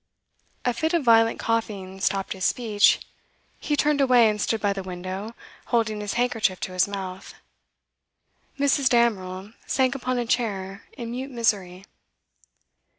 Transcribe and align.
A 0.65 0.73
fit 0.73 0.95
of 0.95 1.03
violent 1.03 1.37
coughing 1.37 2.01
stopped 2.01 2.33
his 2.33 2.43
speech; 2.43 3.01
he 3.59 3.75
turned 3.75 4.01
away, 4.01 4.27
and 4.29 4.41
stood 4.41 4.59
by 4.59 4.73
the 4.73 4.81
window, 4.81 5.35
holding 5.67 6.01
his 6.01 6.13
handkerchief 6.13 6.59
to 6.61 6.71
his 6.73 6.87
mouth. 6.87 7.35
Mrs. 8.57 8.89
Damerel 8.89 9.53
sank 9.67 9.93
upon 9.93 10.17
a 10.17 10.25
chair 10.25 10.85
in 10.93 11.11
mute 11.11 11.29
misery. 11.29 11.85